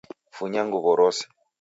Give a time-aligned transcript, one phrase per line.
[0.37, 1.23] Funya nguw'o rose.